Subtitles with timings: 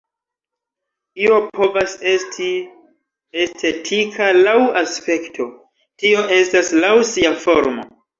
[1.23, 2.47] Io povas esti
[3.43, 5.47] estetika laŭ aspekto,
[6.05, 7.87] tio estas laŭ sia formo.